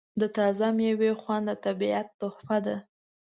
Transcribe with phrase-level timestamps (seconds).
[0.19, 2.77] د تازه میوې خوند د طبیعت تحفه ده.